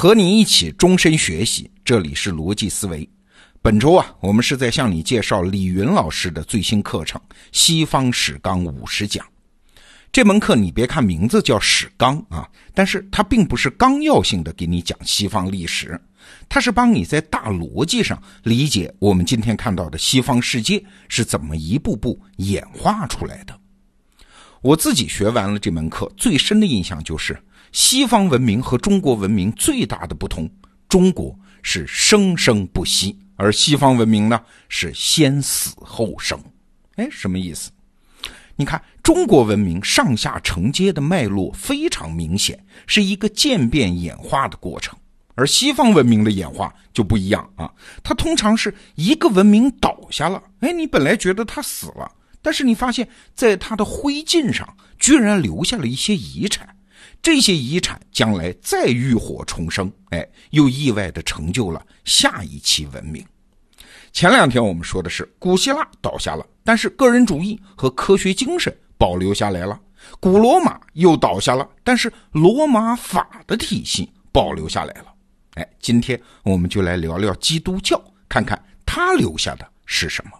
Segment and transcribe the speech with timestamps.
[0.00, 3.06] 和你一起终身学习，这里是逻辑思维。
[3.60, 7.20] 本周啊，我们是在向你介绍李云老师的最新课程
[7.52, 9.22] 《西方史纲五十讲》。
[10.10, 16.00] 这门课你别看名字叫史纲啊，但是它并不是纲要性的给你讲西方历史，
[16.48, 23.59] 它是帮你在大逻辑上理解我们今天看到的西方世界是怎么一步步演化出来的。
[24.62, 27.38] 我自己学完了这门课，最深的印象就是。
[27.72, 30.50] 西方文明和中国文明最大的不同，
[30.88, 36.36] 中国是生生不息，而西方文明呢是先死后生。
[36.96, 37.70] 哎，什么意思？
[38.56, 44.98] 你看，中国文明上下承接的脉络非常明显，是一个渐变演化的过程，
[45.36, 47.70] 而西方文明的演化就不一样啊，
[48.02, 52.10] 它通常是一个文明倒下了，哎，你本来觉得它死了，
[52.42, 56.68] 但是你发现在他的灰烬上居然留下了一些遗产。
[57.22, 63.22] 这些遗产将来再浴火重生，哎，又意外的成就了下一期文明。
[64.10, 69.78] 前两天我们说的是古希腊倒下了，但是个人主义和科学精神保留下来了；
[70.18, 75.06] 古罗马又倒下了，但是罗马法的体系保留下来了。
[75.54, 80.32] 哎，今天我们就来聊聊基督教，看看他留下的是什么。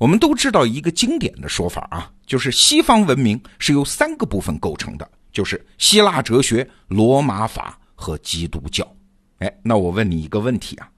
[0.00, 5.06] 我们都知道一个经典的说法啊，就是西方文明是由三个部分构成的。
[5.30, 8.84] 就是希腊哲学、罗马法和基督教。
[9.40, 10.88] 哎，那我问你一个问题啊，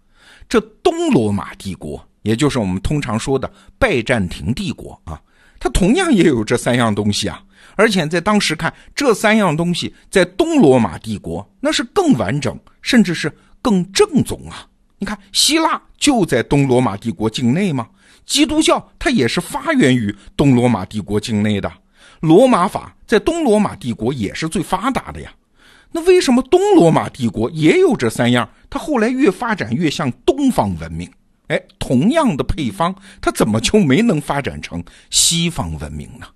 [0.49, 5.21] 这东罗马帝国，也就是我们通常说的拜占庭帝国啊，
[5.59, 7.43] 它同样也有这三样东西啊。
[7.75, 14.65] 而且在当时看，这三样东西在东罗马帝国那是更完整，甚至是更正宗啊。
[14.99, 17.89] 你看，希腊就在东罗马帝国境内吗？
[18.25, 21.73] 基督教它也是发源于东罗马帝国境内的。
[22.21, 25.33] 罗马法在东罗马帝国也是最发达的呀，
[25.91, 28.49] 那为什么东罗马帝国也有这三样？
[28.71, 31.11] 它后来越发展越像东方文明，
[31.49, 36.27] 哎，同样的配方，它怎么就没能发展成西方文明呢？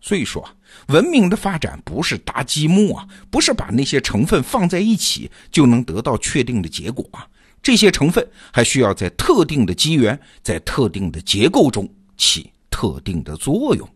[0.00, 0.48] 所以说，
[0.86, 7.26] 文明的发展不是搭积木啊，不是把那些成分放在一起就能得到确定的结果啊，
[7.66, 13.88] 这些成分还需要在特定的机缘，在特定的结构中起特定的作用。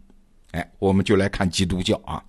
[0.51, 2.21] 哎，我们就来看基督教啊，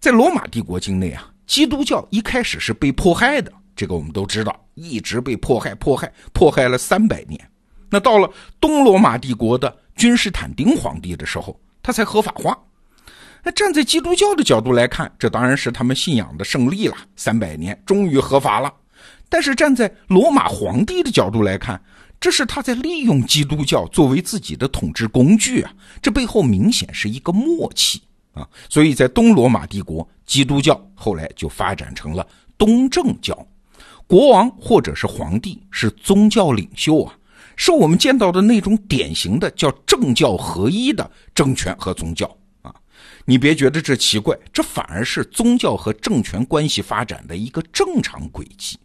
[0.00, 7.38] 在罗马帝国境内啊，基督教一开始是被迫害的，这个我们都知道，一直被迫害、迫害、迫害了三百年。
[7.90, 8.26] 那到了
[8.58, 12.58] 东罗马帝国的君士坦丁皇帝的时候，他才合法化。
[13.42, 18.72] 那站在基督教的角度来看，这当然是他们信仰的胜利了，三百年终于合法了。
[19.28, 21.82] 但是站在罗马皇帝的角度来看，
[22.18, 25.72] 这是他在利用基督教作为自己的统治工具啊！
[26.00, 28.00] 这背后明显是一个默契
[28.32, 28.48] 啊！
[28.70, 32.26] 所以在东罗马帝国，基督教后来就发展成了
[32.56, 33.46] 东正教，
[34.06, 37.14] 国王或者是皇帝是宗教领袖啊，
[37.54, 42.74] 是我们见到的那种典型的叫政教合一的政权和宗教啊！
[43.26, 48.78] 你别觉得这奇怪，这反而是宗教和政权关系发展的一个正常轨迹。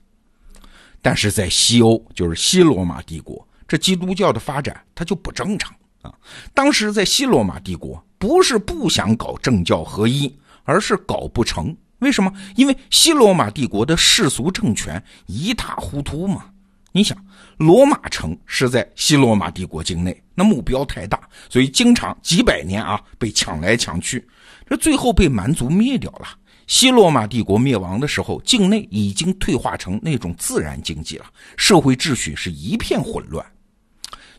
[1.01, 6.13] 但是在西欧，就是西罗马帝国，这基督教的发展它就不正常啊。
[6.53, 11.75] 当时在西罗马帝国，不是不想搞政教合一，而是搞不成。
[11.99, 12.31] 为什么？
[12.55, 16.45] 因为西罗马帝国的世俗政权一塌糊涂嘛。
[16.93, 17.17] 你想，
[17.57, 24.27] 罗马城是在西罗马帝国境内，那目标太大，所以经常几百年啊被抢来抢去，
[24.67, 26.27] 这最后被蛮族灭掉了。
[26.71, 31.25] 西罗马帝国灭亡的时候，境内已经退化成那种自然经济了，
[31.57, 33.45] 社会秩序是一片混乱。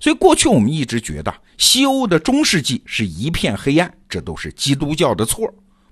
[0.00, 5.46] 所以过去我们一直觉得西欧的中世纪是一片黑暗，这都是基督教的错。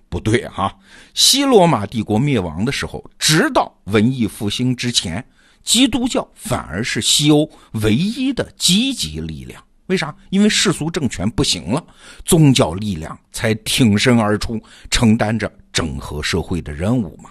[0.08, 0.74] 不对哈，
[1.12, 5.22] 西罗马帝国灭亡的时候，直到文艺复兴之前，
[5.62, 7.46] 基督教反而是西欧
[7.82, 9.62] 唯一的积极力量。
[9.88, 10.16] 为啥？
[10.30, 11.84] 因为世俗政权不行了，
[12.24, 14.58] 宗教力量才挺身而出，
[14.90, 17.30] 承担着整合社会的任务嘛。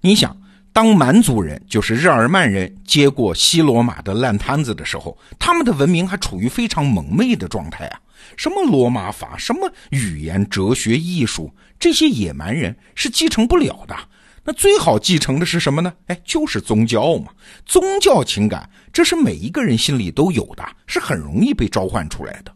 [0.00, 0.36] 你想，
[0.72, 8.00] 当蛮族人，就是日耳曼人接过西罗马的烂摊子的时候，他们的文明还处于非常蒙昧的状态啊。
[8.36, 13.96] 什么罗马法，什么语言、哲学、艺术，这些野蛮人是继承不了的。
[14.44, 15.92] 那最好继承的是什么呢？
[16.06, 17.32] 哎，就是宗教嘛。
[17.64, 22.53] 宗教情感，这是每一个人心里都有的，是很容易被召唤出来的。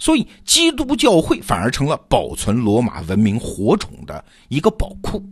[0.00, 5.22] 所以，基督教会反而成了保存罗马文明火种的一个宝库。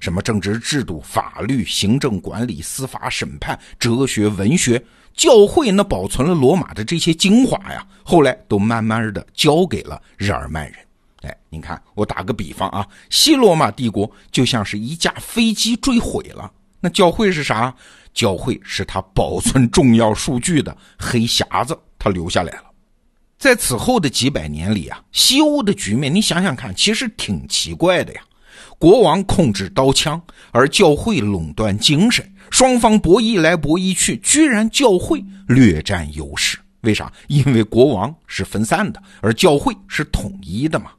[0.00, 4.82] 什么政治制度、法律、行政管理、司法审判、哲学、文学，
[5.14, 10.74] 教会那保存了罗马的这些精华呀，后来都慢慢的交给了日耳曼人。
[11.22, 17.74] 哎，你看，我打个比方啊，西罗马帝国就像是一架飞机坠毁了，那教会是啥？
[18.12, 22.65] 教会是他保存重要数据的黑匣子，他留下来了。
[23.38, 28.20] 在此后的几百年里啊，西欧的局面，你想想看，其实挺奇怪的呀。
[28.78, 36.58] 国王控制刀枪，而教会垄断精神，双方博弈来博弈去，居然教会略占优势。
[36.82, 37.12] 为啥？
[37.28, 40.90] 因为国王是分散的，而教会是统一的嘛。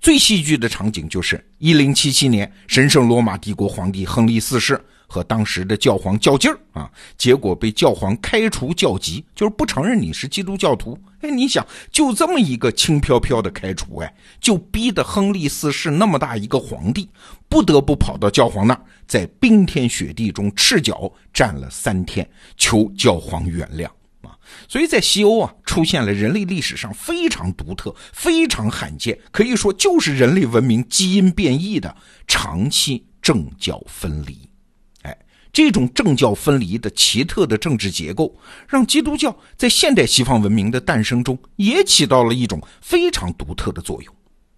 [0.00, 4.82] 最戏剧的场景就是一零七七年，神圣罗马帝国皇帝亨利四世
[5.12, 10.96] 和当时的教皇较劲儿啊，结果被教皇开除教籍，就是不承认你是基督教徒。
[11.22, 17.08] 哎，你想，就这么一个轻飘飘的开除，哎，就逼得亨利四世那么大一个皇帝，
[17.48, 22.24] 不得不跑到教皇那儿，在冰天雪地中赤脚站了三天，
[22.56, 23.86] 求教皇原谅
[24.22, 24.38] 啊。
[24.68, 31.92] 所以在西欧啊，出现了人类历史上非常独特、非常罕见，可以说就是人类文明基因变异的
[32.28, 34.48] 长期政教分离。
[35.52, 38.34] 这种政教分离的奇特的政治结构，
[38.68, 44.14] 让基督教在现代西方文明的诞生中也起到了一种非常独特的作用。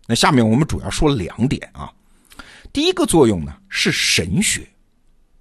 [0.07, 1.91] 那下面我们主要说两点啊，
[2.73, 4.67] 第一个作用呢是神学。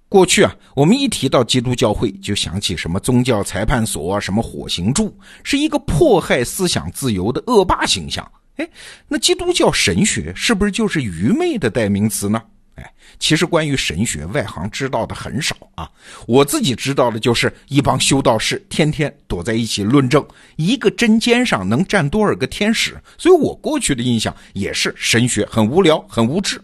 [0.08, 8.30] 过去啊，我们一提到基督教会，就想起什么宗教裁判所啊、什么火刑柱，是一个迫害思想自由的恶霸形象。
[8.56, 8.68] 哎，
[9.08, 12.42] 那基督教神学是不是就是愚昧的代名词呢？
[12.76, 15.90] 哎，其实关于神学，外行知道的很少啊。
[16.26, 20.26] 我自己知道的就是一帮修道士天天躲在一起论证
[20.56, 26.62] 一个针尖上能站多少个天使，所以我过去的印象也是神学很无聊、很无知。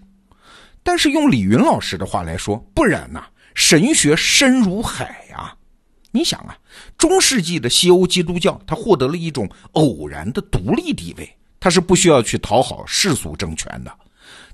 [0.83, 3.23] 但是用李云老师的话来说，不然呢？
[3.55, 5.53] 神学深如海呀！
[6.11, 6.57] 你想啊，
[6.97, 11.29] 中世纪的西欧基督教，它获得了一种偶然的独立地位，
[11.61, 13.93] 它是不需要去讨好世俗政权的。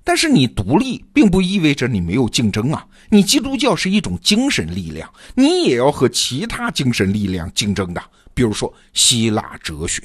[0.04, 2.84] 但是你独立，并不意味着你没有竞争啊！
[3.08, 8.02] 你基督教是一种精神力量，你也要和其他精神力量竞争的。
[8.34, 10.02] 比如说希腊哲学，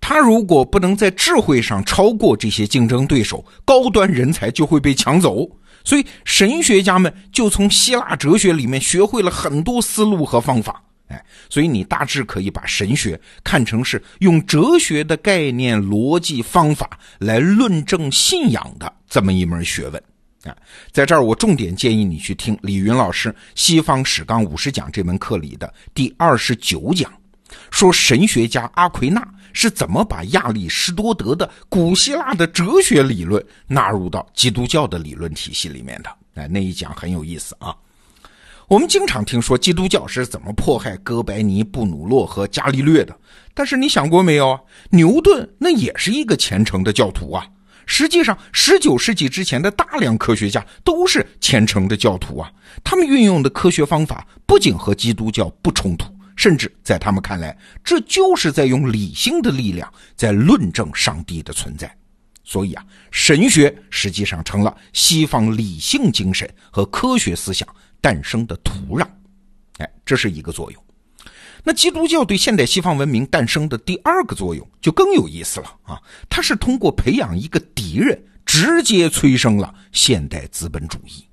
[0.00, 5.48] 它如果不能在智慧上超过这些竞争对手，高端人才就会被抢走。
[5.84, 10.82] 所以，神学家们就从希腊哲学里面学会了很多思路和方法。
[11.08, 20.02] 哎，所以你大致可以把神学看成是用哲学的概念、逻辑、方法来论证信仰的这么一门学问。
[20.44, 20.56] 啊，
[20.92, 27.12] 在这儿我重点建议你去听李云老师《西方史纲五十讲》这门课里的第二十九讲，
[27.70, 29.26] 说神学家阿奎那。
[29.54, 36.10] 是怎么把亚里士多德的古希腊的哲学理论纳入到基督教的理论体系里面的？
[36.34, 37.74] 哎，那一讲很有意思啊。
[38.68, 43.18] 我们经常听说基督教是怎么迫害哥白尼、布鲁诺和伽利略的，
[43.54, 44.60] 但是你想过没有啊？
[44.90, 47.46] 牛顿那也是一个虔诚的教徒啊。
[47.86, 52.52] 实际上，十九世纪之前的大量科学家都是虔诚的教徒啊。
[52.84, 56.14] 他们运用的科学方法不仅和基督教不冲突。
[56.36, 61.90] 甚至在他们看来，这就是在用理性的力量在论证上帝的存在。
[62.44, 67.66] 所以啊，神学实际上成了西方理性精神和科学思想
[68.00, 69.06] 诞生的土壤。
[69.78, 70.84] 哎，这是一个作用。
[71.64, 76.00] 那基督教对现代西方文明诞生的第二个作用就更有意思了啊！
[76.30, 81.24] 它是通过培养一个敌人，直接催生了现代资本主义。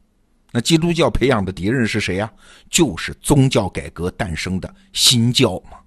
[0.52, 2.30] 那基督教培养的敌人是谁呀？
[2.70, 5.78] 就是宗教改革诞生的新教嘛。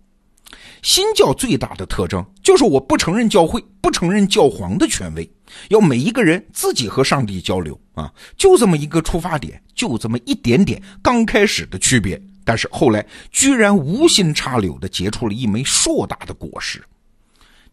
[0.89, 5.31] 新教最大的特征就是我不承认教会，不承认教皇的权威，
[5.69, 16.83] 要每一个人自己和上帝交流啊，就这么一个出发点，就这么一点点刚开始的区别，但是后来居然无心插柳的结出了一枚硕大的果实。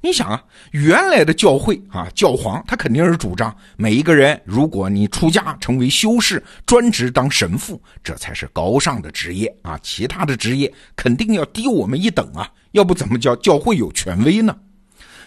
[0.01, 14.55] 你想啊，原来的教会啊，教皇他肯定是主张每一个人，如果你出家成为修士，专职当神父，这才是高尚的职业啊，其他的职业肯定要低我们一等啊，要不怎么叫教会有权威呢？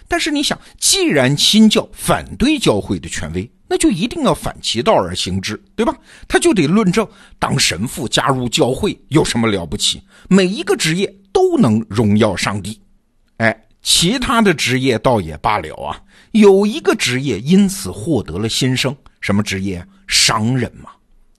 [0.06, 5.94] 但是你想，既然新教反对教会的权威，那就一定要反其道而行之，对吧？
[6.26, 7.06] 他就得论证
[7.38, 12.80] 当神父加入教会有什么了不起，每一个职业都能荣耀上帝，
[13.90, 15.98] 其他的职业倒也罢了啊，
[16.32, 19.82] 有一个职业因此获得了新生，什么职业？
[20.06, 20.90] 商人嘛。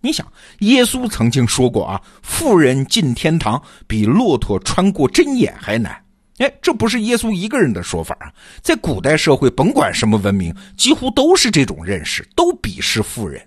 [0.01, 0.25] 你想，
[0.62, 5.96] 耶稣曾经说过啊，富人进天堂比骆驼穿过针眼还难。
[6.39, 13.39] 哎，这不是耶稣一个人的说法啊，在古代社会，甭管什么文明，几乎都是这种认识，都鄙视富人。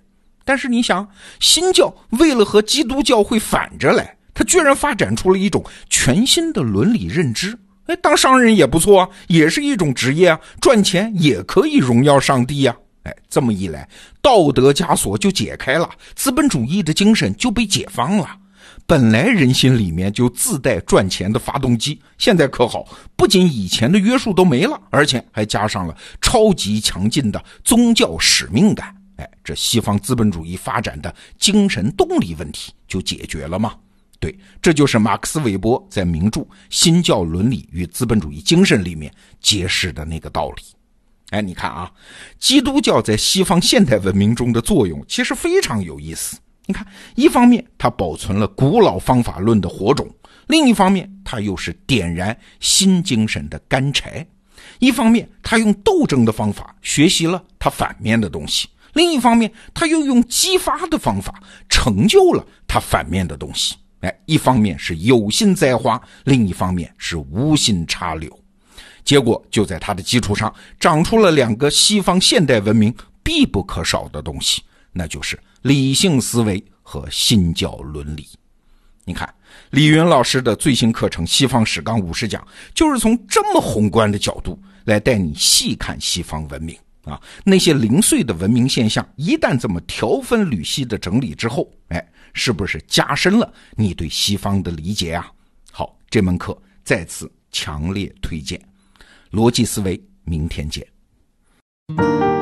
[0.45, 1.05] 但是你想，
[1.41, 7.59] 新教为了和基督教会反着来，他居然发展出了一种全新的伦理认知。
[7.87, 12.75] 哎，当商人也不错啊，也是一种职业啊，赚钱也可以荣耀上帝呀。
[13.03, 13.87] 哎，这么一来，
[14.21, 18.37] 道德枷锁就解开了，资本主义的精神就被解放了。
[18.85, 22.85] 本来人心里面就自带赚钱的发动机，现在可好，
[23.17, 28.95] 不仅以前的约束都没了，而且还加上了超级强劲的宗教使命感。
[29.17, 33.73] 哎，这西方资本主义发展的精神动力问题就解决了吗？
[34.23, 36.39] 对，这就是马克思韦伯在名著
[36.69, 40.63] 《新教伦理与资本主义精神》里面揭示的那个道理。
[41.31, 41.91] 哎，你看啊，
[42.39, 46.37] 基督教在西方现代文明中的作用其实非常有意思。
[46.67, 50.09] 你看，一方面它保存了古老方法论的火种，
[50.47, 54.25] 另一方面它又是点燃新精神的干柴；
[54.79, 63.75] 一方面它用斗争的方法学习了它反面的东西，另一方面它又用激发的方法成就了它反面的东西。
[64.03, 68.37] 哎，一方面是有心栽花，另一方面是无心插柳。
[69.03, 72.93] 结果就在它的基础上长出了两个西方现代文明
[73.23, 78.27] 必不可少的东西，那就是理性思维和新教伦理。
[79.05, 79.33] 你看，
[79.71, 82.41] 李云老师的最新课程《西方史纲五十讲》，
[82.73, 95.31] 就是从这么宏观的角度来带你细看西方文明啊，那些零碎的文明现象，一旦这么条分缕析的整理之后，哎，是不是加深了你对西方的理解啊？
[95.71, 98.59] 好，这门课再次强烈推荐。
[99.31, 102.32] 逻辑思维，明天见。